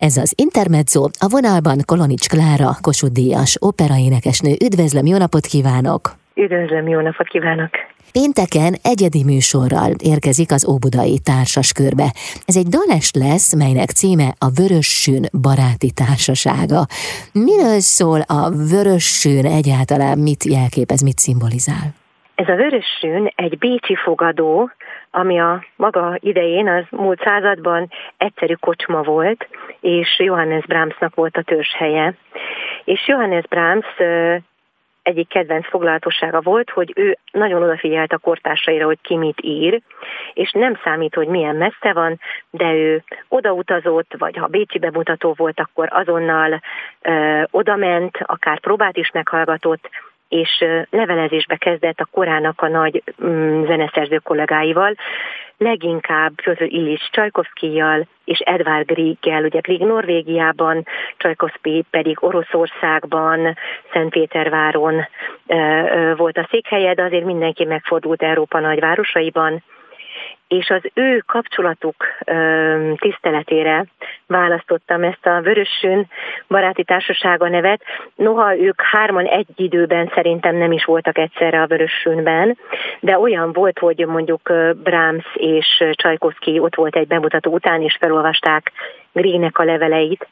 Ez 0.00 0.16
az 0.16 0.32
Intermezzo, 0.36 1.08
a 1.18 1.28
vonalban 1.28 1.78
Kolonics 1.84 2.28
Klára, 2.28 2.70
Kossuth 2.80 3.12
Díjas, 3.12 3.56
operaénekesnő. 3.58 4.56
Üdvözlöm, 4.64 5.06
jó 5.06 5.16
napot 5.16 5.46
kívánok! 5.46 6.16
Üdvözlöm, 6.34 6.88
jó 6.88 7.00
napot 7.00 7.26
kívánok! 7.26 7.70
Pénteken 8.12 8.76
egyedi 8.82 9.24
műsorral 9.24 9.92
érkezik 10.02 10.52
az 10.52 10.66
Óbudai 10.68 11.18
Társas 11.18 11.72
Körbe. 11.72 12.14
Ez 12.44 12.56
egy 12.56 12.66
dalest 12.66 13.16
lesz, 13.16 13.54
melynek 13.54 13.90
címe 13.90 14.34
a 14.38 14.50
Vörössün 14.50 15.26
Baráti 15.40 15.90
Társasága. 15.90 16.86
Miről 17.32 17.80
szól 17.80 18.20
a 18.20 18.50
Vörössün 18.50 19.46
egyáltalán, 19.46 20.18
mit 20.18 20.44
jelképez, 20.44 21.00
mit 21.00 21.18
szimbolizál? 21.18 21.99
Ez 22.40 22.48
a 22.48 22.54
Vörössün 22.54 23.32
egy 23.34 23.58
bécsi 23.58 23.94
fogadó, 23.94 24.70
ami 25.10 25.40
a 25.40 25.64
maga 25.76 26.16
idején, 26.18 26.68
az 26.68 26.84
múlt 26.90 27.20
században 27.22 27.90
egyszerű 28.16 28.54
kocsma 28.54 29.02
volt, 29.02 29.48
és 29.80 30.18
Johannes 30.18 30.66
Brahmsnak 30.66 31.14
volt 31.14 31.36
a 31.36 31.42
törzshelye. 31.42 32.14
És 32.84 33.08
Johannes 33.08 33.46
Brahms 33.46 33.86
egyik 35.02 35.28
kedvenc 35.28 35.68
foglalatossága 35.68 36.40
volt, 36.40 36.70
hogy 36.70 36.92
ő 36.96 37.18
nagyon 37.32 37.62
odafigyelt 37.62 38.12
a 38.12 38.18
kortársaira, 38.18 38.84
hogy 38.84 38.98
ki 39.02 39.16
mit 39.16 39.40
ír, 39.42 39.80
és 40.32 40.50
nem 40.50 40.78
számít, 40.84 41.14
hogy 41.14 41.28
milyen 41.28 41.56
messze 41.56 41.92
van, 41.92 42.20
de 42.50 42.72
ő 42.72 43.02
odautazott, 43.28 44.14
vagy 44.18 44.36
ha 44.36 44.46
Bécsi 44.46 44.78
bemutató 44.78 45.34
volt, 45.36 45.60
akkor 45.60 45.88
azonnal 45.90 46.60
ö, 47.02 47.42
odament, 47.50 48.18
akár 48.22 48.60
próbát 48.60 48.96
is 48.96 49.10
meghallgatott, 49.10 49.88
és 50.30 50.64
levelezésbe 50.90 51.56
kezdett 51.56 52.00
a 52.00 52.08
korának 52.10 52.60
a 52.60 52.68
nagy 52.68 53.02
mm, 53.24 53.64
zeneszerző 53.64 54.18
kollégáival, 54.18 54.94
leginkább 55.56 56.32
Piotr 56.34 56.62
Illich 56.62 57.10
Csajkovszkijjal 57.10 58.06
és 58.24 58.38
Edvard 58.38 58.86
Grieggel, 58.86 59.44
ugye 59.44 59.60
Grieg 59.60 59.80
Norvégiában, 59.80 60.86
Csajkovszki 61.16 61.84
pedig 61.90 62.24
Oroszországban, 62.24 63.56
Szentpéterváron 63.92 65.06
volt 66.16 66.38
a 66.38 66.46
székhelye, 66.50 66.94
de 66.94 67.02
azért 67.02 67.24
mindenki 67.24 67.64
megfordult 67.64 68.22
Európa 68.22 68.60
nagyvárosaiban, 68.60 69.62
és 70.50 70.70
az 70.70 70.82
ő 70.94 71.22
kapcsolatuk 71.26 72.06
tiszteletére 72.96 73.84
választottam 74.26 75.02
ezt 75.02 75.26
a 75.26 75.40
Vörösön 75.40 76.06
baráti 76.48 76.84
társasága 76.84 77.48
nevet. 77.48 77.82
Noha 78.14 78.56
ők 78.56 78.80
hárman 78.80 79.24
egy 79.26 79.46
időben 79.56 80.10
szerintem 80.14 80.56
nem 80.56 80.72
is 80.72 80.84
voltak 80.84 81.18
egyszerre 81.18 81.62
a 81.62 81.66
Vörösönben, 81.66 82.58
de 83.00 83.18
olyan 83.18 83.52
volt, 83.52 83.78
hogy 83.78 84.06
mondjuk 84.06 84.52
Brahms 84.82 85.26
és 85.34 85.84
Csajkovszki 85.90 86.58
ott 86.58 86.74
volt 86.74 86.96
egy 86.96 87.06
bemutató 87.06 87.52
után, 87.52 87.82
és 87.82 87.96
felolvasták 88.00 88.72
Greenek 89.12 89.58
a 89.58 89.64
leveleit. 89.64 90.28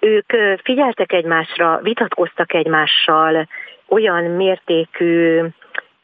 Ők 0.00 0.32
figyeltek 0.62 1.12
egymásra, 1.12 1.80
vitatkoztak 1.82 2.54
egymással, 2.54 3.46
olyan 3.88 4.24
mértékű 4.24 5.40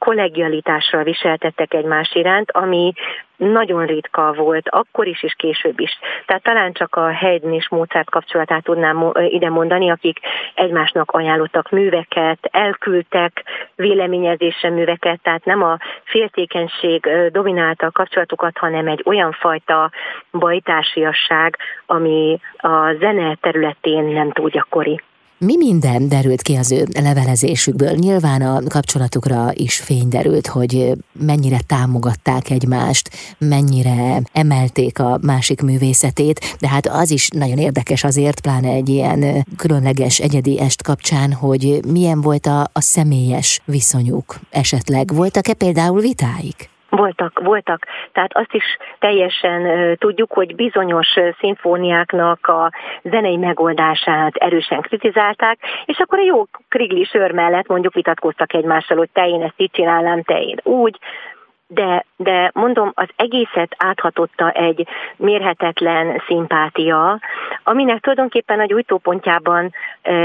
kollegialitásra 0.05 1.03
viseltettek 1.03 1.75
egymás 1.75 2.15
iránt, 2.15 2.51
ami 2.51 2.93
nagyon 3.37 3.87
ritka 3.87 4.33
volt, 4.33 4.69
akkor 4.69 5.07
is 5.07 5.23
és 5.23 5.35
később 5.37 5.81
is. 5.81 5.99
Tehát 6.27 6.43
talán 6.43 6.73
csak 6.73 6.97
a 6.97 7.15
Haydn 7.15 7.53
és 7.53 7.69
Mozart 7.69 8.11
kapcsolatát 8.11 8.65
tudnám 8.65 9.13
ide 9.29 9.49
mondani, 9.49 9.91
akik 9.91 10.19
egymásnak 10.55 11.11
ajánlottak 11.11 11.71
műveket, 11.71 12.39
elküldtek 12.43 13.45
véleményezésre 13.77 14.71
műveket, 14.71 15.21
tehát 15.23 15.45
nem 15.45 15.63
a 15.63 15.79
féltékenység 16.05 17.09
dominálta 17.31 17.87
a 17.87 17.91
kapcsolatukat, 17.91 18.59
hanem 18.59 18.89
egy 18.89 19.03
olyan 19.05 19.33
fajta 19.33 19.91
bajtársiasság, 20.33 21.57
ami 21.87 22.41
a 22.57 22.93
zene 22.93 23.35
területén 23.41 24.05
nem 24.05 24.31
túl 24.31 24.49
gyakori. 24.51 25.01
Mi 25.39 25.57
minden 25.57 26.09
derült 26.09 26.43
ki 26.43 26.55
az 26.55 26.73
ő 26.73 26.87
levelezésükből? 27.01 27.91
Nyilván 27.91 28.43
a 28.43 28.63
kapcsolatukra 28.69 29.51
is 29.53 29.77
fény 29.77 30.09
derült, 30.09 30.47
hogy 30.47 30.93
mennyire 31.13 31.61
támogatták 31.67 32.51
egymást, 32.51 33.11
mennyire 33.39 34.23
emelték 34.33 34.99
a 34.99 35.19
másik 35.23 35.61
művészetét, 35.61 36.57
de 36.61 36.69
hát 36.69 36.87
az 36.87 37.11
is 37.11 37.29
nagyon 37.29 37.59
érdekes 37.59 38.05
azért, 38.05 38.41
pláne 38.41 38.69
egy 38.69 38.89
ilyen 38.89 39.47
különleges 39.57 40.19
egyedi 40.19 40.61
est 40.61 40.83
kapcsán, 40.83 41.33
hogy 41.33 41.81
milyen 41.89 42.21
volt 42.21 42.47
a, 42.47 42.61
a 42.73 42.81
személyes 42.81 43.61
viszonyuk 43.65 44.41
esetleg. 44.51 45.15
Voltak-e 45.15 45.55
például 45.55 46.01
vitáik? 46.01 46.73
Voltak, 46.97 47.41
voltak. 47.43 47.87
Tehát 48.13 48.37
azt 48.37 48.53
is 48.55 48.65
teljesen 48.99 49.97
tudjuk, 49.99 50.33
hogy 50.33 50.55
bizonyos 50.55 51.09
szimfóniáknak 51.39 52.47
a 52.47 52.73
zenei 53.03 53.37
megoldását 53.37 54.37
erősen 54.37 54.81
kritizálták, 54.81 55.59
és 55.85 55.99
akkor 55.99 56.19
a 56.19 56.25
jó 56.25 56.45
krigli 56.69 57.05
sör 57.05 57.33
mellett 57.33 57.67
mondjuk 57.67 57.95
vitatkoztak 57.95 58.55
egymással, 58.55 58.97
hogy 58.97 59.11
te 59.13 59.29
én 59.29 59.43
ezt 59.43 59.55
így 59.61 59.71
csinálnám, 59.71 60.23
te 60.23 60.41
én 60.41 60.57
úgy, 60.63 60.99
de, 61.67 62.05
de 62.17 62.51
mondom, 62.55 62.93
az 62.95 63.09
egészet 63.17 63.75
áthatotta 63.79 64.51
egy 64.51 64.89
mérhetetlen 65.17 66.23
szimpátia, 66.27 67.21
aminek 67.65 68.01
tulajdonképpen 68.01 68.61
a 68.61 68.67
gyújtópontjában 68.67 69.73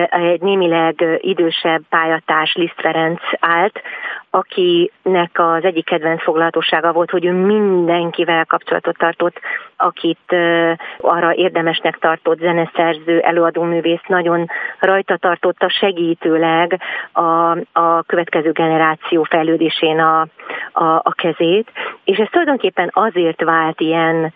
egy 0.10 0.42
némileg 0.42 1.20
idősebb 1.22 1.82
pályatárs 1.90 2.54
Liszt 2.54 2.82
Ferenc 2.82 3.22
állt, 3.40 3.82
akinek 4.30 5.32
az 5.34 5.64
egyik 5.64 5.86
kedvenc 5.86 6.24
foglalatossága 6.24 6.92
volt, 6.92 7.10
hogy 7.10 7.26
ő 7.26 7.32
mindenkivel 7.32 8.46
kapcsolatot 8.46 8.98
tartott, 8.98 9.40
akit 9.78 10.36
arra 10.98 11.34
érdemesnek 11.34 11.98
tartott 11.98 12.40
zeneszerző, 12.40 13.20
előadóművész, 13.20 14.04
nagyon 14.08 14.48
rajta 14.80 15.18
tartotta 15.18 15.70
segítőleg 15.70 16.82
a, 17.12 17.52
a 17.72 18.04
következő 18.06 18.52
generáció 18.52 19.24
fejlődésén 19.24 20.00
a, 20.00 20.22
a, 20.72 20.84
a 20.84 21.14
kezét, 21.16 21.72
és 22.04 22.18
ez 22.18 22.28
tulajdonképpen 22.30 22.90
azért 22.94 23.44
vált 23.44 23.82
ilyen 23.82 24.34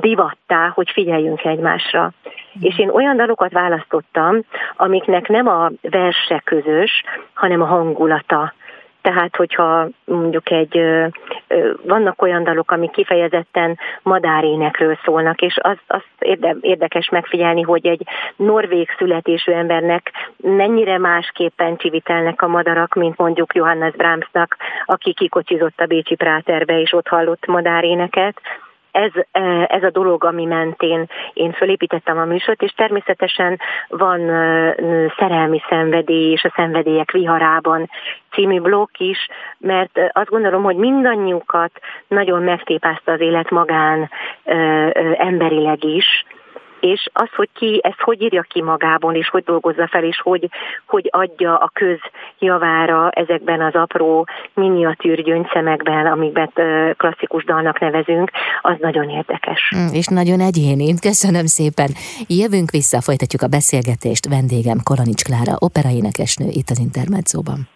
divattá, 0.00 0.70
hogy 0.74 0.90
figyeljünk 0.90 1.44
egymásra. 1.44 2.02
Mm. 2.02 2.60
És 2.60 2.78
én 2.78 2.88
olyan 2.88 3.16
dalokat 3.16 3.52
választottam, 3.52 4.40
amiknek 4.76 5.28
nem 5.28 5.46
a 5.46 5.70
verse 5.80 6.40
közös, 6.44 7.02
hanem 7.32 7.62
a 7.62 7.66
hangulata. 7.66 8.52
Tehát, 9.02 9.36
hogyha 9.36 9.88
mondjuk 10.04 10.50
egy, 10.50 10.80
vannak 11.84 12.22
olyan 12.22 12.44
dalok, 12.44 12.70
amik 12.70 12.90
kifejezetten 12.90 13.78
madárénekről 14.02 14.98
szólnak, 15.04 15.40
és 15.40 15.58
az, 15.60 15.76
az 15.86 16.02
érdekes 16.60 17.08
megfigyelni, 17.08 17.62
hogy 17.62 17.86
egy 17.86 18.02
norvég 18.36 18.88
születésű 18.98 19.52
embernek 19.52 20.10
mennyire 20.36 20.98
másképpen 20.98 21.76
csivitelnek 21.76 22.42
a 22.42 22.46
madarak, 22.46 22.94
mint 22.94 23.16
mondjuk 23.16 23.54
Johannes 23.54 23.94
Brahmsnak, 23.94 24.56
aki 24.84 25.12
kikocsizott 25.12 25.80
a 25.80 25.86
Bécsi 25.86 26.14
Práterbe, 26.14 26.80
és 26.80 26.92
ott 26.92 27.08
hallott 27.08 27.46
madáréneket 27.46 28.40
ez, 28.92 29.10
e, 29.32 29.66
ez 29.68 29.82
a 29.82 29.90
dolog, 29.90 30.24
ami 30.24 30.44
mentén 30.44 31.08
én 31.32 31.52
fölépítettem 31.52 32.18
a 32.18 32.24
műsort, 32.24 32.62
és 32.62 32.72
természetesen 32.72 33.60
van 33.88 34.20
szerelmi 35.18 35.62
szenvedély 35.68 36.30
és 36.30 36.44
a 36.44 36.52
szenvedélyek 36.56 37.10
viharában 37.10 37.90
című 38.32 38.60
blokk 38.60 38.98
is, 38.98 39.28
mert 39.58 40.00
azt 40.12 40.28
gondolom, 40.28 40.62
hogy 40.62 40.76
mindannyiukat 40.76 41.70
nagyon 42.08 42.42
megtépázta 42.42 43.12
az 43.12 43.20
élet 43.20 43.50
magán 43.50 44.10
emberileg 45.16 45.84
is, 45.84 46.24
és 46.82 47.08
az, 47.12 47.28
hogy 47.36 47.48
ki 47.54 47.80
ezt 47.82 48.00
hogy 48.00 48.22
írja 48.22 48.42
ki 48.42 48.62
magában, 48.62 49.14
és 49.14 49.28
hogy 49.28 49.44
dolgozza 49.44 49.88
fel, 49.88 50.04
és 50.04 50.20
hogy, 50.20 50.48
hogy 50.86 51.08
adja 51.10 51.56
a 51.56 51.70
köz 51.72 51.98
javára 52.38 53.10
ezekben 53.10 53.60
az 53.60 53.74
apró 53.74 54.26
miniatűr 54.54 55.22
gyöngyszemekben, 55.22 56.06
amiket 56.06 56.52
klasszikus 56.96 57.44
dalnak 57.44 57.80
nevezünk, 57.80 58.30
az 58.60 58.76
nagyon 58.80 59.08
érdekes. 59.08 59.72
Mm, 59.76 59.86
és 59.92 60.06
nagyon 60.06 60.40
egyéni. 60.40 60.94
Köszönöm 61.00 61.46
szépen. 61.46 61.90
Jövünk 62.26 62.70
vissza, 62.70 63.00
folytatjuk 63.00 63.42
a 63.42 63.46
beszélgetést. 63.46 64.28
Vendégem 64.28 64.78
Kolonics 64.82 65.22
Klára, 65.22 65.54
operaénekesnő 65.58 66.46
itt 66.48 66.70
az 66.70 66.78
Intermedzóban. 66.78 67.68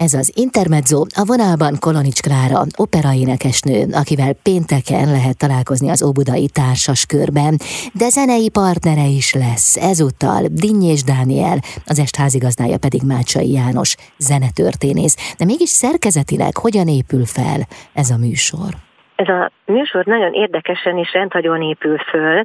Ez 0.00 0.14
az 0.14 0.32
Intermezzo, 0.34 1.04
a 1.14 1.24
vonalban 1.24 1.76
Kolonics 1.78 2.20
Klára, 2.20 2.66
operaénekesnő, 2.76 3.88
akivel 3.92 4.32
pénteken 4.32 5.10
lehet 5.10 5.36
találkozni 5.36 5.88
az 5.88 6.02
Óbudai 6.02 6.48
Társas 6.48 7.06
Körben, 7.06 7.60
de 7.92 8.08
zenei 8.08 8.48
partnere 8.48 9.06
is 9.06 9.32
lesz. 9.32 9.76
Ezúttal 9.76 10.46
Dinnyés 10.50 11.02
Dániel, 11.02 11.62
az 11.86 11.98
est 11.98 12.16
házigazdája 12.16 12.78
pedig 12.78 13.02
Mácsai 13.02 13.50
János, 13.50 13.94
zenetörténész. 14.18 15.16
De 15.38 15.44
mégis 15.44 15.70
szerkezetileg 15.70 16.56
hogyan 16.56 16.88
épül 16.88 17.26
fel 17.26 17.68
ez 17.92 18.10
a 18.10 18.16
műsor? 18.16 18.89
Ez 19.20 19.28
a 19.28 19.50
műsor 19.64 20.04
nagyon 20.04 20.32
érdekesen 20.32 20.98
és 20.98 21.12
rendhagyóan 21.12 21.62
épül 21.62 21.98
föl. 21.98 22.44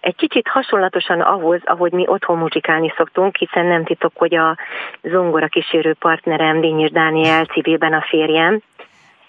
Egy 0.00 0.16
kicsit 0.16 0.48
hasonlatosan 0.48 1.20
ahhoz, 1.20 1.60
ahogy 1.64 1.92
mi 1.92 2.04
otthon 2.06 2.38
muzsikálni 2.38 2.92
szoktunk, 2.96 3.36
hiszen 3.36 3.66
nem 3.66 3.84
titok, 3.84 4.12
hogy 4.14 4.34
a 4.34 4.56
zongora 5.02 5.46
kísérő 5.46 5.94
partnerem 5.98 6.60
Dényes 6.60 6.90
Dániel 6.90 7.44
civilben 7.44 7.92
a 7.92 8.04
férjem, 8.08 8.60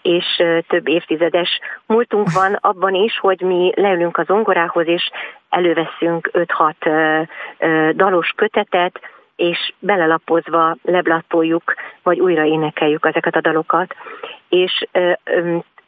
és 0.02 0.44
több 0.68 0.88
évtizedes 0.88 1.60
múltunk 1.86 2.32
van 2.32 2.54
abban 2.54 2.94
is, 2.94 3.20
hogy 3.20 3.42
mi 3.42 3.72
leülünk 3.76 4.18
az 4.18 4.26
zongorához, 4.26 4.88
és 4.88 5.10
előveszünk 5.50 6.30
5-6 7.60 7.94
dalos 7.96 8.34
kötetet, 8.36 9.00
és 9.36 9.74
belelapozva 9.80 10.76
leblattoljuk, 10.84 11.74
vagy 12.04 12.20
újra 12.20 12.44
énekeljük 12.44 13.06
ezeket 13.06 13.36
a 13.36 13.42
dalokat. 13.42 13.96
És 14.50 14.88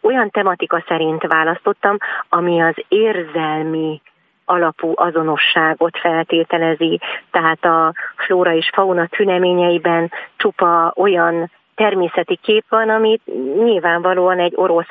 olyan 0.08 0.30
tematika 0.30 0.84
szerint 0.88 1.22
választottam, 1.22 1.98
ami 2.30 2.62
az 2.62 2.76
érzelmi 2.88 4.02
alapú 4.46 4.92
azonosságot 4.96 5.98
feltételezi, 5.98 7.00
tehát 7.32 7.66
a 7.66 7.94
flóra 8.16 8.54
és 8.54 8.70
fauna 8.74 9.08
tüneményeiben 9.08 10.12
csupa 10.38 10.94
olyan 10.96 11.52
természeti 11.76 12.40
kép 12.42 12.66
van, 12.70 12.90
amit 12.90 13.22
nyilvánvalóan 13.64 14.40
egy 14.40 14.54
orosz 14.56 14.90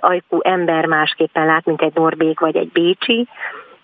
ajkú 0.00 0.38
ember 0.42 0.86
másképpen 0.86 1.46
lát, 1.46 1.64
mint 1.64 1.82
egy 1.82 1.94
Norbég 1.94 2.38
vagy 2.40 2.56
egy 2.56 2.68
Bécsi, 2.68 3.28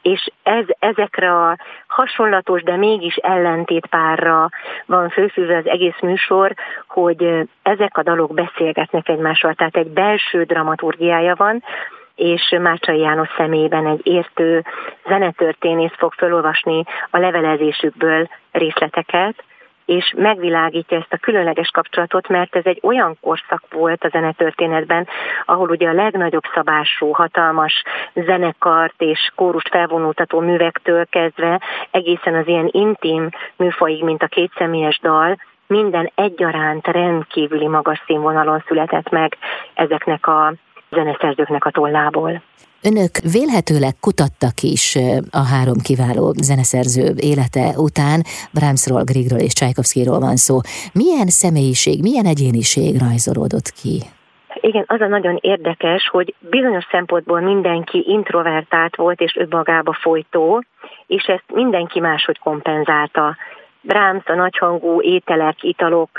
és 0.06 0.28
ez, 0.42 0.64
ezekre 0.78 1.32
a 1.32 1.56
hasonlatos, 1.86 2.62
de 2.62 2.76
mégis 2.76 3.14
ellentétpárra 3.14 4.48
van 4.86 5.08
főfűzve 5.08 5.56
az 5.56 5.66
egész 5.66 6.00
műsor, 6.00 6.54
hogy 6.88 7.48
ezek 7.62 7.98
a 7.98 8.02
dalok 8.02 8.34
beszélgetnek 8.34 9.08
egymással, 9.08 9.54
tehát 9.54 9.76
egy 9.76 9.88
belső 9.88 10.42
dramaturgiája 10.42 11.34
van, 11.34 11.62
és 12.14 12.56
Mácsai 12.60 12.98
János 12.98 13.28
személyében 13.36 13.86
egy 13.86 14.00
értő 14.06 14.64
zenetörténész 15.08 15.94
fog 15.96 16.12
felolvasni 16.12 16.84
a 17.10 17.18
levelezésükből 17.18 18.28
részleteket, 18.52 19.44
és 19.86 20.14
megvilágítja 20.16 20.98
ezt 20.98 21.12
a 21.12 21.16
különleges 21.16 21.68
kapcsolatot, 21.68 22.28
mert 22.28 22.56
ez 22.56 22.64
egy 22.64 22.80
olyan 22.82 23.18
korszak 23.20 23.62
volt 23.70 24.04
a 24.04 24.08
zenetörténetben, 24.08 25.08
ahol 25.44 25.68
ugye 25.70 25.88
a 25.88 25.92
legnagyobb 25.92 26.44
szabású, 26.54 27.10
hatalmas 27.12 27.82
zenekart 28.14 28.94
és 28.98 29.32
kórust 29.34 29.68
felvonultató 29.68 30.40
művektől 30.40 31.06
kezdve 31.06 31.60
egészen 31.90 32.34
az 32.34 32.46
ilyen 32.46 32.68
intim 32.72 33.28
műfajig, 33.56 34.04
mint 34.04 34.22
a 34.22 34.26
kétszemélyes 34.26 34.98
dal, 35.02 35.36
minden 35.66 36.10
egyaránt 36.14 36.86
rendkívüli 36.86 37.66
magas 37.66 38.02
színvonalon 38.06 38.64
született 38.66 39.10
meg 39.10 39.36
ezeknek 39.74 40.26
a 40.26 40.52
zeneszerzőknek 40.90 41.64
a 41.64 41.70
tollából. 41.70 42.42
Önök 42.82 43.10
vélhetőleg 43.32 43.94
kutattak 44.00 44.56
is 44.62 44.96
a 45.30 45.44
három 45.52 45.78
kiváló 45.88 46.32
zeneszerző 46.48 47.14
élete 47.16 47.66
után, 47.76 48.22
Brahmsról, 48.52 49.02
Griegről 49.04 49.38
és 49.38 49.52
Csajkovszkiról 49.52 50.20
van 50.20 50.36
szó. 50.36 50.56
Milyen 50.92 51.26
személyiség, 51.26 52.02
milyen 52.02 52.26
egyéniség 52.26 52.98
rajzolódott 52.98 53.70
ki? 53.82 53.96
Igen, 54.60 54.84
az 54.86 55.00
a 55.00 55.06
nagyon 55.06 55.38
érdekes, 55.40 56.08
hogy 56.08 56.34
bizonyos 56.38 56.86
szempontból 56.90 57.40
mindenki 57.40 58.04
introvertált 58.08 58.96
volt 58.96 59.20
és 59.20 59.36
önmagába 59.36 59.92
folytó, 59.92 60.64
és 61.06 61.24
ezt 61.24 61.44
mindenki 61.52 62.00
máshogy 62.00 62.38
kompenzálta. 62.38 63.36
Brahms 63.80 64.26
a 64.26 64.34
nagyhangú 64.34 65.02
ételek, 65.02 65.62
italok 65.62 66.10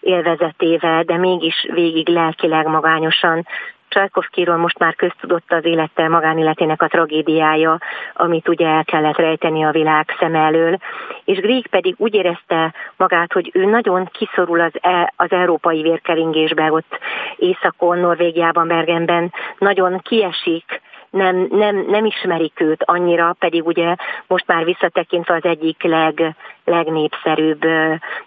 élvezetével, 0.00 1.02
de 1.02 1.16
mégis 1.16 1.68
végig 1.72 2.08
lelkileg 2.08 2.66
magányosan 2.66 3.46
Csajkovszkiról 3.90 4.56
most 4.56 4.78
már 4.78 4.94
köztudott 4.94 5.52
az 5.52 5.64
élettel, 5.64 6.08
magánéletének 6.08 6.82
a 6.82 6.88
tragédiája, 6.88 7.78
amit 8.14 8.48
ugye 8.48 8.66
el 8.66 8.84
kellett 8.84 9.16
rejteni 9.16 9.64
a 9.64 9.70
világ 9.70 10.16
szem 10.18 10.34
elől, 10.34 10.78
és 11.24 11.38
Grieg 11.38 11.66
pedig 11.66 11.94
úgy 11.98 12.14
érezte 12.14 12.74
magát, 12.96 13.32
hogy 13.32 13.50
ő 13.54 13.64
nagyon 13.64 14.08
kiszorul 14.12 14.60
az, 14.60 14.72
e, 14.80 15.12
az 15.16 15.30
európai 15.30 15.82
vérkeringésbe, 15.82 16.72
ott 16.72 16.98
északon, 17.36 17.98
Norvégiában, 17.98 18.68
Bergenben, 18.68 19.32
nagyon 19.58 19.98
kiesik 19.98 20.80
nem, 21.10 21.46
nem, 21.50 21.84
nem 21.88 22.04
ismerik 22.04 22.60
őt 22.60 22.82
annyira, 22.84 23.36
pedig 23.38 23.66
ugye 23.66 23.94
most 24.26 24.46
már 24.46 24.64
visszatekintve 24.64 25.34
az 25.34 25.44
egyik 25.44 25.82
leg, 25.82 26.34
legnépszerűbb 26.64 27.60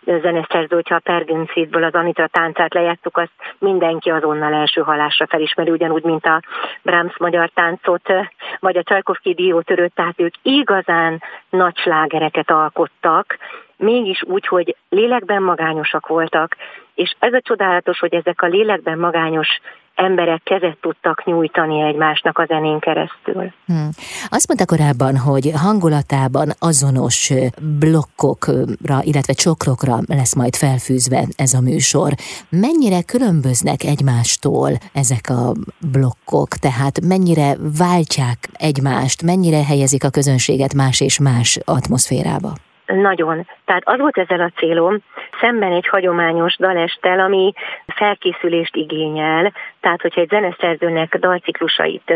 zeneszerző, 0.05 0.75
hogyha 0.75 0.95
a 0.95 0.99
Pergenszidből 0.99 1.83
az 1.83 1.93
Anitra 1.93 2.27
táncát 2.27 2.73
lejátszuk, 2.73 3.17
azt 3.17 3.31
mindenki 3.59 4.09
azonnal 4.09 4.53
első 4.53 4.81
halásra 4.81 5.27
felismeri, 5.27 5.71
ugyanúgy, 5.71 6.03
mint 6.03 6.25
a 6.25 6.41
Brahms 6.81 7.17
magyar 7.17 7.49
táncot, 7.49 8.13
vagy 8.59 8.77
a 8.77 8.83
Csajkovszki 8.83 9.33
diótörőt, 9.33 9.93
tehát 9.93 10.19
ők 10.19 10.33
igazán 10.41 11.21
nagy 11.49 11.77
slágereket 11.77 12.51
alkottak, 12.51 13.37
mégis 13.77 14.23
úgy, 14.23 14.47
hogy 14.47 14.75
lélekben 14.89 15.43
magányosak 15.43 16.07
voltak, 16.07 16.55
és 16.95 17.15
ez 17.19 17.33
a 17.33 17.41
csodálatos, 17.41 17.99
hogy 17.99 18.13
ezek 18.13 18.41
a 18.41 18.47
lélekben 18.47 18.99
magányos 18.99 19.59
emberek 19.95 20.43
kezet 20.43 20.77
tudtak 20.81 21.25
nyújtani 21.25 21.81
egymásnak 21.81 22.37
a 22.37 22.45
zenén 22.45 22.79
keresztül. 22.79 23.51
Hmm. 23.65 23.89
Azt 24.29 24.47
mondta 24.47 24.65
korábban, 24.65 25.17
hogy 25.17 25.51
hangulatában 25.55 26.49
azonos 26.59 27.31
blokkokra, 27.79 28.99
illetve 29.01 29.33
csokrokra 29.33 29.99
lesz 30.07 30.35
majd 30.35 30.55
felfűzve 30.55 31.23
ez 31.35 31.53
a 31.53 31.61
műsor. 31.61 32.11
Mennyire 32.49 33.01
különböznek 33.01 33.83
egymástól 33.83 34.71
ezek 34.93 35.29
a 35.29 35.51
blokkok, 35.91 36.47
tehát 36.47 37.01
mennyire 37.01 37.55
váltják 37.77 38.49
egymást, 38.53 39.21
mennyire 39.21 39.63
helyezik 39.63 40.03
a 40.03 40.09
közönséget 40.09 40.73
más 40.73 41.01
és 41.01 41.19
más 41.19 41.59
atmoszférába? 41.65 42.53
Nagyon. 42.85 43.47
Tehát 43.65 43.81
az 43.85 43.99
volt 43.99 44.17
ezzel 44.17 44.39
a 44.39 44.51
célom, 44.55 44.97
szemben 45.39 45.71
egy 45.71 45.87
hagyományos 45.87 46.57
dalestel, 46.57 47.19
ami 47.19 47.53
felkészülést 47.87 48.75
igényel, 48.75 49.53
tehát 49.79 50.01
hogyha 50.01 50.21
egy 50.21 50.29
zeneszerzőnek 50.29 51.17
dalciklusait 51.17 52.13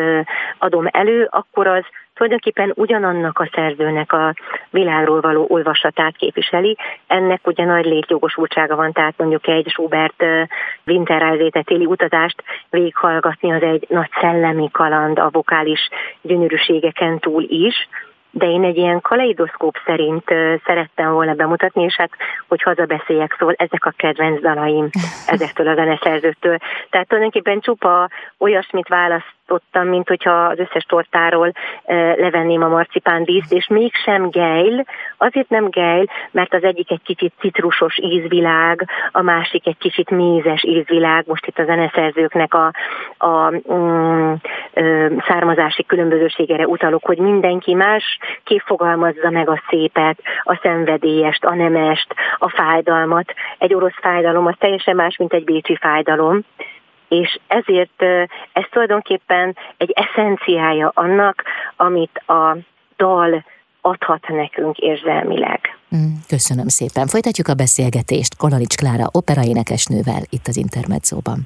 adom 0.57 0.87
elő, 0.91 1.27
akkor 1.31 1.67
az 1.67 1.83
tulajdonképpen 2.13 2.71
ugyanannak 2.75 3.39
a 3.39 3.49
szerzőnek 3.53 4.13
a 4.13 4.33
világról 4.69 5.21
való 5.21 5.45
olvasatát 5.49 6.15
képviseli. 6.15 6.77
Ennek 7.07 7.47
ugye 7.47 7.65
nagy 7.65 7.85
létjogosultsága 7.85 8.75
van, 8.75 8.91
tehát 8.91 9.17
mondjuk 9.17 9.47
egy 9.47 9.67
Schubert 9.69 10.23
Winterreise 10.85 11.61
téli 11.61 11.85
utazást 11.85 12.43
végighallgatni, 12.69 13.51
az 13.51 13.61
egy 13.61 13.85
nagy 13.89 14.09
szellemi 14.19 14.69
kaland 14.71 15.19
a 15.19 15.29
vokális 15.31 15.89
gyönyörűségeken 16.21 17.19
túl 17.19 17.43
is, 17.47 17.87
de 18.37 18.45
én 18.45 18.63
egy 18.63 18.77
ilyen 18.77 19.01
kaleidoszkóp 19.01 19.75
szerint 19.85 20.23
szerettem 20.65 21.11
volna 21.11 21.33
bemutatni, 21.33 21.83
és 21.83 21.95
hát, 21.95 22.09
hogy 22.47 22.61
hazabeszéljek, 22.61 23.35
szól, 23.39 23.53
ezek 23.57 23.85
a 23.85 23.93
kedvenc 23.97 24.41
dalaim 24.41 24.89
ezektől 25.35 25.67
a 25.67 25.75
zeneszerzőtől. 25.75 26.57
Tehát 26.89 27.07
tulajdonképpen 27.07 27.59
csupa 27.59 28.09
olyasmit 28.37 28.87
választ 28.87 29.36
választottam, 29.47 29.87
mint 29.87 30.07
hogyha 30.07 30.45
az 30.45 30.59
összes 30.59 30.83
tortáról 30.83 31.51
levenném 32.15 32.63
a 32.63 32.67
marcipán 32.67 33.23
díszt, 33.23 33.53
és 33.53 33.67
mégsem 33.67 34.29
gejl. 34.29 34.83
Azért 35.17 35.49
nem 35.49 35.69
gejl, 35.69 36.05
mert 36.31 36.53
az 36.53 36.63
egyik 36.63 36.91
egy 36.91 37.01
kicsit 37.03 37.33
citrusos 37.39 37.97
ízvilág, 38.01 38.89
a 39.11 39.21
másik 39.21 39.67
egy 39.67 39.77
kicsit 39.77 40.09
mézes 40.09 40.63
ízvilág. 40.63 41.23
Most 41.27 41.45
itt 41.45 41.59
a 41.59 41.63
zeneszerzőknek 41.63 42.53
a, 42.53 42.71
a 43.17 43.51
mm, 43.73 44.33
származási 45.27 45.85
különbözőségére 45.85 46.67
utalok, 46.67 47.05
hogy 47.05 47.17
mindenki 47.17 47.73
más 47.73 48.17
képfogalmazza 48.43 49.29
meg 49.29 49.49
a 49.49 49.61
szépet, 49.69 50.19
a 50.43 50.59
szenvedélyest, 50.61 51.45
a 51.45 51.55
nemest, 51.55 52.13
a 52.37 52.49
fájdalmat. 52.49 53.33
Egy 53.57 53.73
orosz 53.73 53.99
fájdalom 54.01 54.45
az 54.45 54.55
teljesen 54.59 54.95
más, 54.95 55.17
mint 55.17 55.33
egy 55.33 55.43
bécsi 55.43 55.75
fájdalom 55.75 56.43
és 57.07 57.39
ezért 57.47 58.01
ez 58.53 58.63
tulajdonképpen 58.71 59.57
egy 59.77 59.91
eszenciája 59.95 60.91
annak, 60.93 61.43
amit 61.75 62.17
a 62.17 62.57
dal 62.97 63.45
adhat 63.81 64.27
nekünk 64.27 64.77
érzelmileg. 64.77 65.59
Mm, 65.95 66.13
köszönöm 66.27 66.67
szépen. 66.67 67.07
Folytatjuk 67.07 67.47
a 67.47 67.53
beszélgetést 67.53 68.37
Kolarics 68.37 68.75
Klára 68.75 69.07
operaénekesnővel 69.11 70.21
itt 70.29 70.47
az 70.47 70.57
Intermedzóban. 70.57 71.39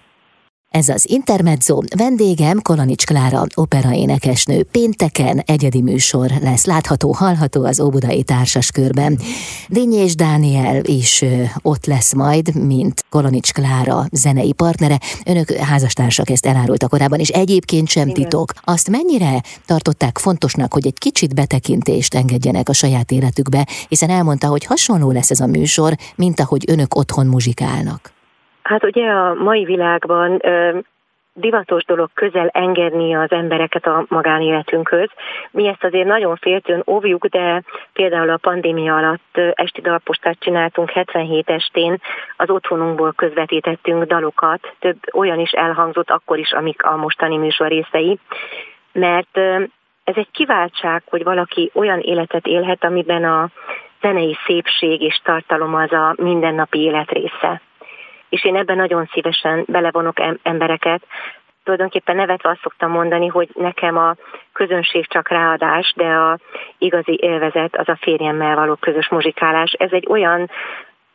Ez 0.72 0.90
az 0.90 1.10
Intermezzo. 1.10 1.82
Vendégem 1.98 2.62
Kolonics 2.62 3.06
Klára, 3.06 3.44
operaénekesnő. 3.56 4.64
Pénteken 4.64 5.40
egyedi 5.46 5.82
műsor 5.82 6.32
lesz 6.42 6.66
látható, 6.66 7.12
hallható 7.12 7.64
az 7.64 7.80
Óbudai 7.80 8.24
Társaskörben. 8.24 9.20
Dényi 9.68 9.96
és 9.96 10.16
Dániel 10.16 10.84
is 10.84 11.26
ott 11.62 11.86
lesz 11.86 12.14
majd, 12.14 12.56
mint 12.66 13.06
Kolonics 13.10 13.52
Klára 13.52 14.06
zenei 14.12 14.54
partnere. 14.54 15.00
Önök 15.26 15.52
házastársak 15.52 16.30
ezt 16.30 16.46
elárultak 16.46 16.90
korábban, 16.90 17.20
és 17.20 17.30
egyébként 17.30 17.88
sem 17.88 18.08
Igen. 18.08 18.24
titok. 18.24 18.54
Azt 18.64 18.90
mennyire 18.90 19.42
tartották 19.66 20.18
fontosnak, 20.18 20.74
hogy 20.74 20.86
egy 20.86 20.98
kicsit 20.98 21.36
betekintést 21.36 22.16
engedjenek 22.16 22.70
a 22.70 22.74
saját 22.74 23.12
életükbe, 23.12 23.68
hiszen 23.88 24.10
elmondta, 24.10 24.48
hogy 24.48 24.66
hasonló 24.66 25.12
lesz 25.12 25.32
ez 25.32 25.40
a 25.40 25.46
műsor, 25.46 25.98
mint 26.16 26.40
ahogy 26.40 26.64
önök 26.68 26.96
otthon 26.96 27.26
muzsikálnak. 27.26 28.20
Hát 28.64 28.84
ugye 28.84 29.10
a 29.10 29.34
mai 29.34 29.64
világban 29.64 30.42
divatos 31.34 31.86
dolog 31.86 32.10
közel 32.14 32.48
engedni 32.48 33.16
az 33.16 33.32
embereket 33.32 33.86
a 33.86 34.06
magánéletünkhöz. 34.08 35.10
Mi 35.52 35.68
ezt 35.68 35.84
azért 35.84 36.08
nagyon 36.08 36.36
féltően 36.36 36.84
óvjuk, 36.88 37.26
de 37.26 37.64
például 37.94 38.30
a 38.30 38.38
pandémia 38.38 38.96
alatt 38.96 39.38
esti 39.54 39.82
dalpostát 39.82 40.40
csináltunk 40.40 40.90
77 40.90 41.50
estén, 41.50 41.98
az 42.38 42.50
otthonunkból 42.50 43.14
közvetítettünk 43.14 44.04
dalokat, 44.04 44.76
több 44.80 44.98
olyan 45.14 45.40
is 45.40 45.52
elhangzott 45.52 46.10
akkor 46.10 46.38
is, 46.38 46.52
amik 46.52 46.84
a 46.84 46.96
mostani 46.96 47.38
műsor 47.38 47.68
részei, 47.68 48.20
mert 48.92 49.38
ez 50.04 50.16
egy 50.16 50.32
kiváltság, 50.32 51.04
hogy 51.06 51.24
valaki 51.24 51.72
olyan 51.74 52.00
életet 52.00 52.48
élhet, 52.48 52.84
amiben 52.84 53.24
a 53.24 53.50
zenei 54.02 54.38
szépség 54.46 55.02
és 55.02 55.20
tartalom 55.24 55.76
az 55.76 55.92
a 55.92 56.14
mindennapi 56.18 56.80
élet 56.80 57.12
része 57.12 57.62
és 58.32 58.46
én 58.46 58.56
ebben 58.56 58.76
nagyon 58.76 59.10
szívesen 59.12 59.64
belevonok 59.68 60.18
embereket. 60.44 61.02
Tulajdonképpen 61.64 62.16
nevetve 62.16 62.50
azt 62.50 62.62
szoktam 62.62 62.92
mondani, 62.92 63.28
hogy 63.28 63.50
nekem 63.54 63.98
a 63.98 64.16
közönség 64.54 65.08
csak 65.08 65.30
ráadás, 65.30 65.94
de 65.96 66.06
a 66.06 66.38
igazi 66.78 67.20
élvezet 67.22 67.76
az 67.76 67.90
a 67.90 67.98
férjemmel 68.02 68.56
való 68.56 68.76
közös 68.76 69.10
muzsikálás. 69.10 69.72
Ez 69.72 69.92
egy 69.92 70.06
olyan 70.10 70.50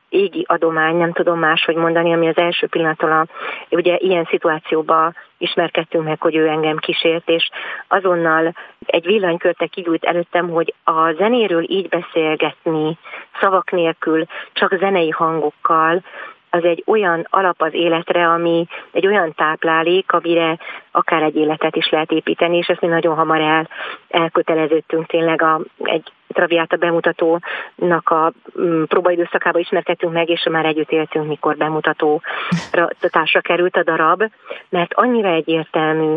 égi 0.09 0.45
adomány, 0.49 0.97
nem 0.97 1.13
tudom 1.13 1.39
máshogy 1.39 1.75
mondani, 1.75 2.13
ami 2.13 2.29
az 2.29 2.37
első 2.37 2.67
pillanattól 2.67 3.13
a, 3.13 3.27
ugye 3.71 3.97
ilyen 3.97 4.25
szituációba 4.31 5.13
ismerkedtünk 5.39 6.05
meg, 6.05 6.21
hogy 6.21 6.37
ő 6.37 6.49
engem 6.49 6.77
kísért, 6.77 7.29
és 7.29 7.51
azonnal 7.89 8.55
egy 8.87 9.07
villanykörte 9.07 9.67
kigyújt 9.67 10.05
előttem, 10.05 10.49
hogy 10.51 10.75
a 10.85 11.13
zenéről 11.13 11.71
így 11.71 11.89
beszélgetni, 11.89 12.99
szavak 13.41 13.71
nélkül, 13.71 14.25
csak 14.53 14.77
zenei 14.79 15.11
hangokkal, 15.11 16.03
az 16.57 16.65
egy 16.65 16.83
olyan 16.87 17.27
alap 17.31 17.63
az 17.63 17.75
életre, 17.75 18.29
ami 18.29 18.67
egy 18.93 19.07
olyan 19.07 19.35
táplálék, 19.35 20.13
amire 20.13 20.59
akár 20.91 21.23
egy 21.23 21.37
életet 21.37 21.77
is 21.77 21.89
lehet 21.89 22.11
építeni, 22.11 22.57
és 22.57 22.67
ezt 22.67 22.81
mi 22.81 22.89
nagyon 22.89 23.17
hamar 23.17 23.41
el, 23.41 23.69
elköteleződtünk 24.09 25.07
tényleg 25.07 25.43
a, 25.43 25.61
egy 25.83 26.13
Traviata 26.29 26.77
bemutatónak 26.77 28.11
a 28.11 28.33
mm, 28.61 28.83
próbaidőszakába 28.83 29.59
ismerkedtünk 29.59 30.13
meg, 30.13 30.29
és 30.29 30.47
már 30.51 30.65
együtt 30.65 30.91
éltünk, 30.91 31.27
mikor 31.27 31.57
bemutatásra 31.57 33.41
került 33.41 33.77
a 33.77 33.83
darab, 33.83 34.23
mert 34.69 34.95
annyira 34.95 35.29
egyértelmű, 35.29 36.17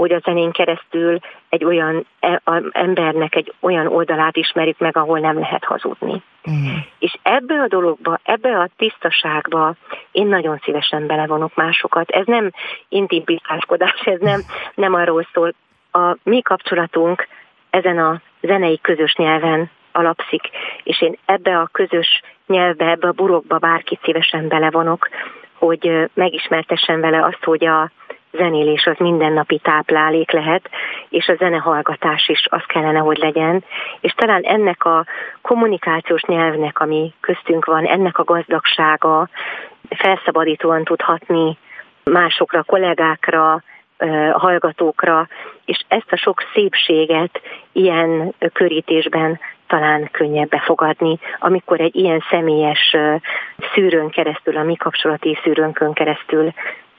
hogy 0.00 0.12
a 0.12 0.20
zenén 0.24 0.50
keresztül 0.50 1.18
egy 1.48 1.64
olyan 1.64 2.06
e, 2.20 2.42
embernek 2.70 3.34
egy 3.34 3.52
olyan 3.60 3.86
oldalát 3.86 4.36
ismerjük 4.36 4.78
meg, 4.78 4.96
ahol 4.96 5.18
nem 5.18 5.38
lehet 5.38 5.64
hazudni. 5.64 6.22
Mm. 6.50 6.76
És 6.98 7.16
ebbe 7.22 7.54
a 7.54 7.68
dologba, 7.68 8.20
ebbe 8.22 8.58
a 8.58 8.68
tisztaságba 8.76 9.74
én 10.12 10.26
nagyon 10.26 10.60
szívesen 10.64 11.06
belevonok 11.06 11.54
másokat. 11.54 12.10
Ez 12.10 12.26
nem 12.26 12.50
intimpításkodás, 12.88 14.00
ez 14.04 14.20
nem, 14.20 14.40
nem 14.74 14.94
arról 14.94 15.26
szól. 15.32 15.54
A 15.92 16.16
mi 16.22 16.42
kapcsolatunk 16.42 17.28
ezen 17.70 17.98
a 17.98 18.20
zenei 18.40 18.78
közös 18.80 19.14
nyelven 19.14 19.70
alapszik, 19.92 20.42
és 20.82 21.02
én 21.02 21.18
ebbe 21.24 21.58
a 21.58 21.68
közös 21.72 22.22
nyelvbe, 22.46 22.90
ebbe 22.90 23.08
a 23.08 23.12
burokba 23.12 23.58
bárkit 23.58 24.00
szívesen 24.02 24.48
belevonok, 24.48 25.08
hogy 25.54 26.10
megismertessen 26.14 27.00
vele 27.00 27.24
azt, 27.24 27.44
hogy 27.44 27.64
a 27.64 27.90
zenélés 28.32 28.86
az 28.86 28.96
mindennapi 28.98 29.58
táplálék 29.58 30.30
lehet, 30.30 30.70
és 31.08 31.28
a 31.28 31.34
zenehallgatás 31.38 32.28
is 32.28 32.46
az 32.50 32.62
kellene, 32.66 32.98
hogy 32.98 33.18
legyen. 33.18 33.64
És 34.00 34.12
talán 34.12 34.42
ennek 34.42 34.84
a 34.84 35.06
kommunikációs 35.42 36.22
nyelvnek, 36.22 36.80
ami 36.80 37.12
köztünk 37.20 37.64
van, 37.64 37.86
ennek 37.86 38.18
a 38.18 38.24
gazdagsága 38.24 39.28
felszabadítóan 39.88 40.84
tudhatni 40.84 41.58
másokra, 42.04 42.62
kollégákra, 42.62 43.62
hallgatókra, 44.32 45.28
és 45.64 45.84
ezt 45.88 46.12
a 46.12 46.16
sok 46.16 46.42
szépséget 46.52 47.40
ilyen 47.72 48.34
körítésben 48.52 49.40
talán 49.66 50.08
könnyebb 50.10 50.48
befogadni, 50.48 51.18
amikor 51.38 51.80
egy 51.80 51.96
ilyen 51.96 52.24
személyes 52.30 52.96
szűrőn 53.74 54.08
keresztül, 54.08 54.56
a 54.56 54.62
mi 54.62 54.76
kapcsolati 54.76 55.38
szűrőnkön 55.42 55.92
keresztül 55.92 56.52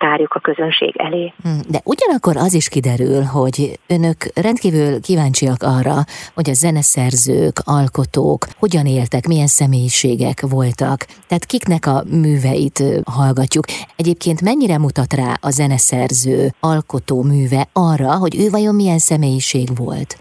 tárjuk 0.06 0.34
a 0.34 0.40
közönség 0.40 0.94
elé. 0.98 1.34
Hm, 1.44 1.50
de 1.74 1.80
ugyanakkor 1.84 2.36
az 2.38 2.54
is 2.54 2.68
kiderül, 2.70 3.22
hogy 3.38 3.58
önök 3.98 4.20
rendkívül 4.48 5.02
kíváncsiak 5.02 5.62
arra, 5.76 5.98
hogy 6.38 6.50
a 6.50 6.60
zeneszerzők, 6.64 7.56
alkotók 7.80 8.42
hogyan 8.60 8.86
éltek, 8.86 9.24
milyen 9.28 9.52
személyiségek 9.60 10.40
voltak, 10.56 11.00
tehát 11.28 11.46
kiknek 11.46 11.84
a 11.86 11.98
műveit 12.24 12.78
hallgatjuk. 13.18 13.66
Egyébként 14.02 14.42
mennyire 14.42 14.78
mutat 14.78 15.12
rá 15.14 15.32
a 15.42 15.52
zeneszerző, 15.60 16.40
alkotó 16.60 17.18
műve 17.34 17.64
arra, 17.74 18.12
hogy 18.24 18.34
ő 18.44 18.46
vajon 18.50 18.76
milyen 18.76 19.02
személyiség 19.10 19.68
volt? 19.84 20.12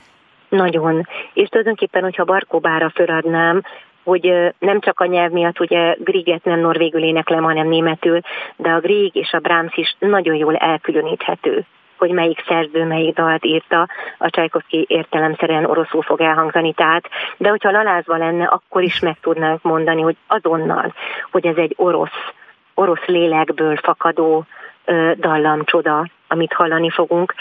Nagyon. 0.48 1.06
És 1.34 1.48
tulajdonképpen, 1.48 2.02
hogyha 2.02 2.24
Barkóbára 2.24 2.90
föladnám, 2.94 3.62
hogy 4.04 4.54
nem 4.58 4.80
csak 4.80 5.00
a 5.00 5.06
nyelv 5.06 5.30
miatt, 5.30 5.60
ugye 5.60 5.94
Grieget 5.98 6.44
nem 6.44 6.60
norvégül 6.60 7.02
éneklem, 7.02 7.42
hanem 7.42 7.68
németül, 7.68 8.20
de 8.56 8.70
a 8.70 8.80
Grieg 8.80 9.16
és 9.16 9.32
a 9.32 9.38
Brahms 9.38 9.76
is 9.76 9.96
nagyon 9.98 10.34
jól 10.34 10.56
elkülöníthető 10.56 11.64
hogy 12.00 12.10
melyik 12.10 12.44
szerző 12.46 12.84
melyik 12.84 13.14
dalt 13.14 13.44
írta, 13.44 13.88
a 14.18 14.30
Csajkovszki 14.30 14.84
értelemszerűen 14.88 15.64
oroszul 15.64 16.02
fog 16.02 16.20
elhangzani, 16.20 16.72
tehát, 16.72 17.08
de 17.36 17.48
hogyha 17.48 17.70
lalázva 17.70 18.16
lenne, 18.16 18.44
akkor 18.44 18.82
is 18.82 18.98
meg 18.98 19.16
tudnánk 19.20 19.62
mondani, 19.62 20.00
hogy 20.02 20.16
azonnal, 20.26 20.94
hogy 21.30 21.46
ez 21.46 21.56
egy 21.56 21.74
orosz, 21.76 22.32
orosz 22.74 23.04
lélekből 23.06 23.76
fakadó 23.76 24.44
ö, 24.84 25.12
dallam 25.16 25.64
csoda, 25.64 26.06
amit 26.28 26.52
hallani 26.52 26.90
fogunk. 26.90 27.34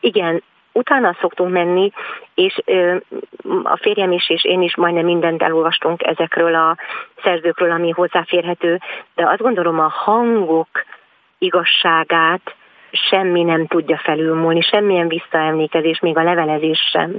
Igen, 0.00 0.42
utána 0.74 1.16
szoktunk 1.20 1.52
menni, 1.52 1.92
és 2.34 2.62
a 3.62 3.76
férjem 3.76 4.12
is, 4.12 4.30
és 4.30 4.44
én 4.44 4.62
is 4.62 4.76
majdnem 4.76 5.04
mindent 5.04 5.42
elolvastunk 5.42 6.02
ezekről 6.02 6.54
a 6.54 6.76
szerzőkről, 7.22 7.70
ami 7.70 7.90
hozzáférhető, 7.90 8.80
de 9.14 9.26
azt 9.26 9.40
gondolom 9.40 9.80
a 9.80 9.88
hangok 9.88 10.68
igazságát 11.38 12.54
semmi 12.90 13.42
nem 13.42 13.66
tudja 13.66 13.98
felülmúlni, 13.98 14.60
semmilyen 14.60 15.08
visszaemlékezés, 15.08 16.00
még 16.00 16.16
a 16.16 16.22
levelezés 16.22 16.78
sem. 16.92 17.16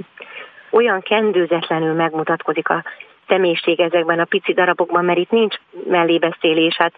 Olyan 0.70 1.00
kendőzetlenül 1.00 1.92
megmutatkozik 1.92 2.68
a 2.68 2.82
személyiség 3.28 3.80
ezekben 3.80 4.18
a 4.18 4.24
pici 4.24 4.52
darabokban, 4.52 5.04
mert 5.04 5.18
itt 5.18 5.30
nincs 5.30 5.56
mellébeszélés, 5.88 6.76
hát 6.76 6.92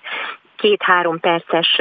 két-három 0.58 1.20
perces 1.20 1.80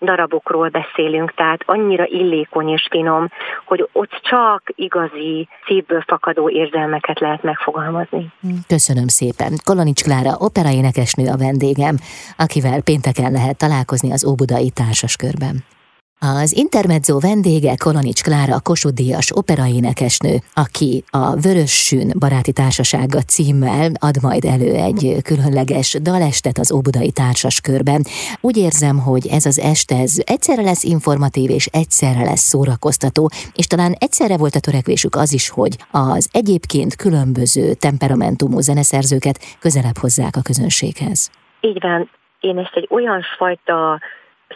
darabokról 0.00 0.68
beszélünk, 0.68 1.34
tehát 1.34 1.62
annyira 1.66 2.06
illékony 2.06 2.68
és 2.68 2.86
finom, 2.90 3.28
hogy 3.64 3.88
ott 3.92 4.20
csak 4.22 4.62
igazi 4.74 5.48
szívből 5.66 6.04
fakadó 6.06 6.50
érzelmeket 6.50 7.20
lehet 7.20 7.42
megfogalmazni. 7.42 8.32
Köszönöm 8.66 9.08
szépen. 9.08 9.52
Kolonics 9.64 10.02
Klára, 10.02 10.32
operaénekesnő 10.38 11.26
a 11.30 11.36
vendégem, 11.36 11.96
akivel 12.36 12.82
pénteken 12.82 13.32
lehet 13.32 13.58
találkozni 13.58 14.12
az 14.12 14.26
Óbudai 14.26 14.70
Társaskörben. 14.70 15.64
Az 16.24 16.56
Intermezzo 16.56 17.18
vendége 17.18 17.74
Kolonics 17.76 18.22
Klára, 18.22 18.60
Kossuth 18.60 18.94
Díjas 18.94 19.36
operaénekesnő, 19.36 20.34
aki 20.54 21.04
a 21.10 21.36
Vörössün 21.36 22.12
baráti 22.18 22.52
társasága 22.52 23.20
címmel 23.20 23.90
ad 24.00 24.16
majd 24.22 24.44
elő 24.44 24.74
egy 24.74 25.16
különleges 25.22 25.96
dalestet 26.02 26.58
az 26.58 26.72
Óbudai 26.72 27.10
Társaskörben. 27.10 28.02
Úgy 28.40 28.56
érzem, 28.56 28.98
hogy 28.98 29.26
ez 29.26 29.46
az 29.46 29.58
este 29.58 29.96
ez 29.96 30.16
egyszerre 30.24 30.62
lesz 30.62 30.82
informatív 30.82 31.50
és 31.50 31.66
egyszerre 31.66 32.24
lesz 32.24 32.48
szórakoztató, 32.48 33.30
és 33.54 33.66
talán 33.66 33.92
egyszerre 33.98 34.36
volt 34.36 34.54
a 34.54 34.60
törekvésük 34.60 35.14
az 35.14 35.32
is, 35.32 35.48
hogy 35.48 35.76
az 35.90 36.28
egyébként 36.32 36.96
különböző 36.96 37.74
temperamentumú 37.74 38.60
zeneszerzőket 38.60 39.38
közelebb 39.60 39.96
hozzák 40.00 40.36
a 40.36 40.42
közönséghez. 40.42 41.30
Így 41.60 41.80
van. 41.80 42.10
Én 42.40 42.58
ezt 42.58 42.74
egy 42.74 42.88
olyan 42.90 43.22
fajta 43.38 44.00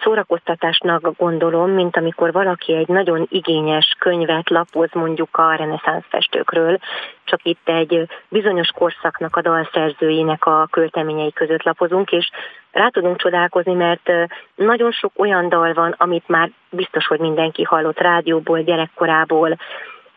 szórakoztatásnak 0.02 1.16
gondolom, 1.16 1.70
mint 1.70 1.96
amikor 1.96 2.32
valaki 2.32 2.74
egy 2.74 2.88
nagyon 2.88 3.26
igényes 3.30 3.96
könyvet 3.98 4.50
lapoz 4.50 4.88
mondjuk 4.92 5.36
a 5.36 5.54
reneszánsz 5.54 6.04
festőkről, 6.08 6.78
csak 7.24 7.40
itt 7.42 7.68
egy 7.68 8.08
bizonyos 8.28 8.68
korszaknak 8.68 9.36
a 9.36 9.40
dalszerzőinek 9.40 10.46
a 10.46 10.68
költeményei 10.70 11.32
között 11.32 11.62
lapozunk, 11.62 12.12
és 12.12 12.30
rá 12.72 12.88
tudunk 12.88 13.16
csodálkozni, 13.16 13.74
mert 13.74 14.10
nagyon 14.54 14.92
sok 14.92 15.12
olyan 15.16 15.48
dal 15.48 15.72
van, 15.72 15.94
amit 15.98 16.28
már 16.28 16.50
biztos, 16.70 17.06
hogy 17.06 17.18
mindenki 17.18 17.62
hallott 17.62 17.98
rádióból, 17.98 18.60
gyerekkorából, 18.60 19.56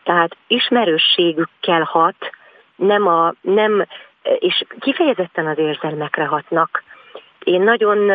tehát 0.02 0.36
ismerősségükkel 0.46 1.82
hat, 1.82 2.30
nem, 2.76 3.06
a, 3.06 3.32
nem 3.40 3.86
és 4.38 4.64
kifejezetten 4.80 5.46
az 5.46 5.58
érzelmekre 5.58 6.24
hatnak 6.24 6.82
én 7.44 7.60
nagyon 7.60 8.10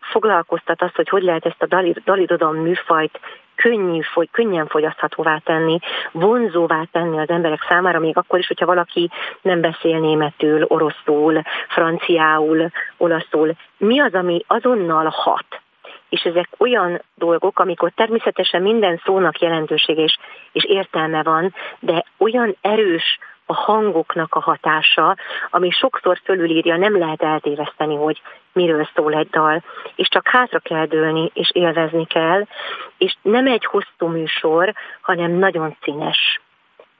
foglalkoztat 0.00 0.82
azt, 0.82 0.96
hogy 0.96 1.08
hogy 1.08 1.22
lehet 1.22 1.46
ezt 1.46 1.62
a 1.62 1.92
dalidodom 2.04 2.56
műfajt 2.56 3.20
könnyű, 3.54 4.00
fogy, 4.00 4.28
könnyen 4.30 4.66
fogyaszthatóvá 4.66 5.38
tenni, 5.38 5.78
vonzóvá 6.12 6.82
tenni 6.92 7.18
az 7.18 7.28
emberek 7.28 7.66
számára, 7.68 7.98
még 7.98 8.16
akkor 8.16 8.38
is, 8.38 8.46
hogyha 8.46 8.66
valaki 8.66 9.10
nem 9.42 9.60
beszél 9.60 9.98
németül, 9.98 10.64
oroszul, 10.68 11.42
franciául, 11.68 12.70
olaszul. 12.96 13.52
Mi 13.76 14.00
az, 14.00 14.14
ami 14.14 14.44
azonnal 14.46 15.08
hat? 15.14 15.60
és 16.08 16.22
ezek 16.22 16.48
olyan 16.58 17.02
dolgok, 17.14 17.58
amikor 17.58 17.90
természetesen 17.94 18.62
minden 18.62 19.00
szónak 19.04 19.40
jelentősége 19.40 20.02
és, 20.02 20.18
és 20.52 20.64
értelme 20.64 21.22
van, 21.22 21.54
de 21.78 22.04
olyan 22.18 22.56
erős 22.60 23.18
a 23.46 23.54
hangoknak 23.54 24.34
a 24.34 24.40
hatása, 24.40 25.16
ami 25.50 25.70
sokszor 25.70 26.20
fölülírja, 26.24 26.76
nem 26.76 26.98
lehet 26.98 27.22
eltéveszteni, 27.22 27.96
hogy 27.96 28.20
miről 28.52 28.88
szól 28.94 29.14
egy 29.14 29.28
dal, 29.28 29.62
és 29.94 30.08
csak 30.08 30.28
hátra 30.28 30.58
kell 30.58 30.86
dőlni, 30.86 31.30
és 31.34 31.50
élvezni 31.52 32.06
kell, 32.06 32.46
és 32.98 33.16
nem 33.22 33.46
egy 33.46 33.64
hosszú 33.64 34.06
műsor, 34.06 34.74
hanem 35.00 35.30
nagyon 35.30 35.76
színes. 35.82 36.40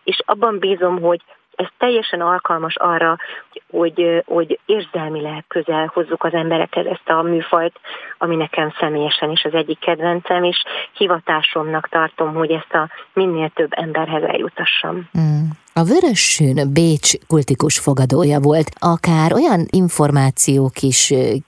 És 0.04 0.20
abban 0.24 0.58
bízom, 0.58 1.00
hogy 1.00 1.22
ez 1.56 1.66
teljesen 1.78 2.20
alkalmas 2.20 2.76
arra, 2.76 3.16
hogy, 3.70 4.22
hogy 4.26 4.58
érzelmileg 4.66 5.44
közel 5.48 5.90
hozzuk 5.94 6.24
az 6.24 6.32
emberekhez 6.32 6.86
ezt 6.86 7.08
a 7.08 7.22
műfajt, 7.22 7.80
ami 8.18 8.36
nekem 8.36 8.74
személyesen 8.78 9.30
is 9.30 9.44
az 9.44 9.54
egyik 9.54 9.78
kedvencem, 9.78 10.44
és 10.44 10.62
hivatásomnak 10.92 11.88
tartom, 11.88 12.34
hogy 12.34 12.50
ezt 12.50 12.74
a 12.74 12.88
minél 13.12 13.48
több 13.48 13.70
emberhez 13.70 14.22
eljutassam. 14.22 15.08
Mm. 15.18 15.44
A 15.82 15.84
Vörössön 15.84 16.58
Bécs 16.76 17.10
kultikus 17.32 17.78
fogadója 17.78 18.38
volt, 18.40 18.68
akár 18.94 19.32
olyan 19.32 19.62
információk 19.82 20.76
is 20.90 21.00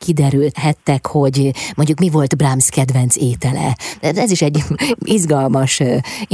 kiderülhettek, 0.05 1.03
hogy 1.17 1.37
mondjuk 1.79 1.99
mi 2.05 2.11
volt 2.17 2.37
Brahms 2.41 2.69
kedvenc 2.77 3.15
étele. 3.31 3.69
Ez 4.27 4.31
is 4.37 4.43
egy 4.49 4.59
izgalmas 5.17 5.83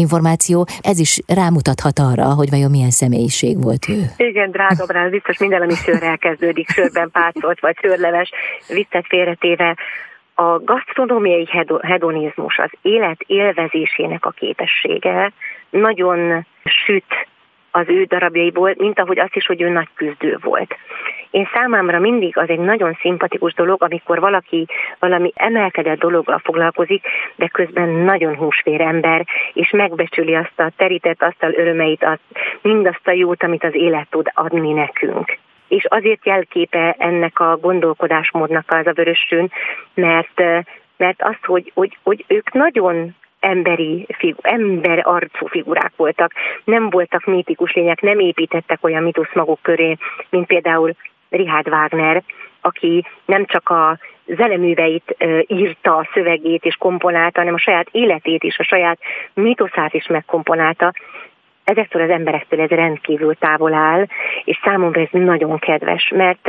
információ, 0.05 0.67
ez 0.93 0.99
is 1.07 1.13
rámutathat 1.43 1.99
arra, 2.09 2.27
hogy 2.39 2.51
vajon 2.51 2.71
milyen 2.71 2.95
személyiség 3.01 3.63
volt 3.67 3.85
ő. 3.89 4.01
Igen, 4.17 4.51
drága 4.51 4.85
Brahms, 4.87 5.11
biztos 5.11 5.39
minden, 5.39 5.63
ami 5.63 5.75
sörrel 5.75 6.19
kezdődik, 6.19 6.69
sörben 6.71 7.11
pácolt 7.11 7.61
vagy 7.61 7.77
sörleves, 7.81 8.31
viccet 8.69 9.07
félretéve, 9.09 9.77
a 10.35 10.59
gasztronómiai 10.59 11.49
hedonizmus, 11.83 12.59
az 12.59 12.71
élet 12.83 13.21
élvezésének 13.27 14.25
a 14.25 14.31
képessége 14.31 15.33
nagyon 15.71 16.47
süt 16.65 17.27
az 17.77 17.89
ő 17.89 18.05
darabjaiból, 18.05 18.75
mint 18.77 18.99
ahogy 18.99 19.19
azt 19.19 19.37
is, 19.37 19.47
hogy 19.47 19.63
ő 19.63 19.69
nagy 19.69 19.89
küzdő 19.95 20.39
volt. 20.43 20.77
Én 21.31 21.49
számámra 21.53 21.99
mindig 21.99 22.39
az 22.39 22.49
egy 22.49 22.59
nagyon 22.59 22.97
szimpatikus 23.01 23.55
dolog, 23.55 23.83
amikor 23.83 24.21
valaki 24.21 24.67
valami 24.99 25.33
emelkedett 25.35 25.99
dologgal 25.99 26.39
foglalkozik, 26.39 27.07
de 27.37 27.49
közben 27.49 27.89
nagyon 27.89 28.37
húsvér 28.37 28.81
ember, 28.81 29.27
és 29.53 29.71
megbecsüli 29.71 30.35
azt 30.35 30.61
a 30.61 30.71
terített 30.77 31.23
asztal 31.23 31.53
örömeit, 31.53 32.05
azt, 32.05 32.21
mindazt 32.63 33.07
a 33.09 33.13
jót, 33.13 33.43
amit 33.43 33.65
az 33.65 33.75
élet 33.75 34.07
tud 34.11 34.27
adni 34.35 34.73
nekünk 34.73 35.39
és 35.69 35.85
azért 35.89 36.27
jelképe 36.27 36.95
ennek 36.99 37.41
a 37.41 37.57
gondolkodásmódnak 37.57 38.71
az 38.71 38.87
a 38.87 38.93
vörösön, 38.93 39.53
mert, 39.95 40.43
mert 40.97 41.23
az, 41.23 41.37
hogy, 41.43 41.71
hogy, 41.75 41.99
hogy 42.03 42.25
ők 42.29 42.53
nagyon 42.53 43.15
emberi, 43.45 44.07
figu, 44.19 44.39
ember 44.43 45.01
arcú 45.03 45.47
figurák 45.47 45.93
voltak, 45.97 46.33
nem 46.65 46.91
voltak 46.91 47.25
mítikus 47.25 47.73
lények, 47.73 48.01
nem 48.01 48.19
építettek 48.19 48.85
olyan 48.85 49.03
mitosz 49.03 49.35
maguk 49.35 49.59
köré, 49.63 49.97
mint 50.31 50.47
például 50.47 50.95
Richard 51.31 51.69
Wagner, 51.69 52.23
aki 52.61 53.07
nem 53.25 53.45
csak 53.45 53.69
a 53.69 53.99
zeneműveit 54.27 55.17
írta, 55.47 55.97
a 55.97 56.09
szövegét 56.13 56.65
és 56.65 56.75
komponálta, 56.75 57.39
hanem 57.39 57.55
a 57.55 57.59
saját 57.59 57.89
életét 57.91 58.43
is, 58.43 58.59
a 58.59 58.63
saját 58.63 58.99
mitoszát 59.35 59.95
is 59.95 60.07
megkomponálta, 60.07 60.93
ezektől 61.65 62.03
az 62.03 62.11
emberektől 62.11 62.61
ez 62.61 62.69
rendkívül 62.69 63.35
távol 63.35 63.75
áll, 63.75 64.07
és 64.45 64.61
számomra 64.65 65.01
ez 65.01 65.09
nagyon 65.11 65.59
kedves, 65.59 66.13
mert, 66.15 66.49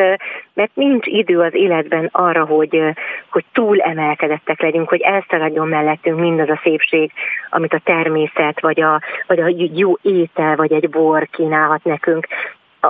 mert 0.54 0.72
nincs 0.74 1.06
idő 1.08 1.40
az 1.40 1.54
életben 1.54 2.10
arra, 2.12 2.46
hogy, 2.46 2.82
hogy 3.30 3.46
túl 3.54 3.82
emelkedettek 3.82 4.62
legyünk, 4.62 4.90
hogy 4.90 5.02
elszaladjon 5.02 5.68
mellettünk 5.68 6.20
mindaz 6.20 6.50
a 6.50 6.60
szépség, 6.64 7.12
amit 7.50 7.74
a 7.74 7.82
természet, 7.84 8.62
vagy 8.62 8.82
a, 8.82 9.02
vagy 9.28 9.40
a 9.40 9.54
jó 9.74 9.98
étel, 10.02 10.56
vagy 10.56 10.74
egy 10.74 10.90
bor 10.90 11.28
kínálhat 11.32 11.84
nekünk 11.84 12.28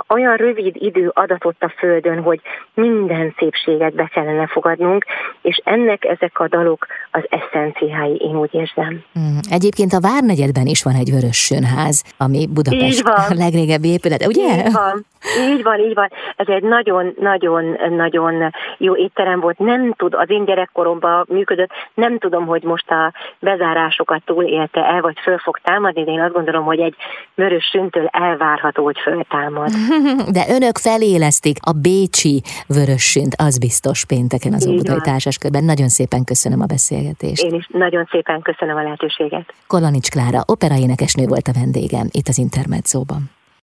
olyan 0.08 0.36
rövid 0.36 0.76
idő 0.78 1.10
adatott 1.14 1.62
a 1.62 1.72
Földön, 1.78 2.22
hogy 2.22 2.40
minden 2.74 3.34
szépséget 3.38 3.94
be 3.94 4.06
kellene 4.06 4.46
fogadnunk, 4.46 5.04
és 5.42 5.60
ennek 5.64 6.04
ezek 6.04 6.38
a 6.40 6.48
dalok 6.48 6.86
az 7.10 7.22
eszenciái, 7.28 8.14
én 8.14 8.36
úgy 8.36 8.54
érzem. 8.54 9.02
Mm. 9.18 9.38
Egyébként 9.50 9.92
a 9.92 10.00
Várnegyedben 10.00 10.66
is 10.66 10.82
van 10.82 10.94
egy 10.94 11.10
vörös 11.10 11.36
sönház, 11.36 12.04
ami 12.16 12.46
Budapest 12.46 13.02
legrégebbi 13.44 13.88
épület, 13.88 14.26
ugye? 14.26 14.56
Így 14.56 14.72
van. 14.72 15.06
Így 15.50 15.62
van, 15.62 15.78
így 15.78 15.94
van. 15.94 16.10
Ez 16.36 16.46
egy 16.48 16.62
nagyon-nagyon-nagyon 16.62 18.54
jó 18.78 18.96
étterem 18.96 19.40
volt. 19.40 19.58
Nem 19.58 19.92
tud, 19.92 20.14
az 20.14 20.30
én 20.30 20.44
gyerekkoromban 20.44 21.24
működött, 21.28 21.70
nem 21.94 22.18
tudom, 22.18 22.46
hogy 22.46 22.62
most 22.62 22.90
a 22.90 23.12
bezárásokat 23.38 24.22
túlélte 24.24 24.84
el, 24.84 25.00
vagy 25.00 25.18
föl 25.22 25.38
fog 25.38 25.58
támadni, 25.62 26.04
de 26.04 26.10
én 26.10 26.20
azt 26.20 26.32
gondolom, 26.32 26.64
hogy 26.64 26.80
egy 26.80 26.94
vörös 27.34 27.64
süntől 27.64 28.06
elvárható, 28.12 28.84
hogy 28.84 28.98
föltámad. 28.98 29.70
De 30.38 30.44
önök 30.48 30.78
felélesztik 30.78 31.56
a 31.60 31.72
bécsi 31.72 32.42
vörössint, 32.66 33.34
az 33.38 33.58
biztos 33.58 34.04
pénteken 34.04 34.52
az 34.52 34.66
Óbudai 34.66 35.00
Társaskörben. 35.02 35.64
Nagyon 35.64 35.88
szépen 35.88 36.24
köszönöm 36.24 36.60
a 36.60 36.66
beszélgetést. 36.66 37.42
Én 37.42 37.54
is 37.54 37.68
nagyon 37.72 38.08
szépen 38.10 38.42
köszönöm 38.42 38.76
a 38.76 38.82
lehetőséget. 38.82 39.54
Kolanics 39.66 40.08
Klára, 40.08 40.42
operaénekesnő 40.46 41.26
volt 41.26 41.48
a 41.48 41.52
vendégem 41.52 42.06
itt 42.10 42.28
az 42.28 42.38
Intermedzóban. 42.38 43.35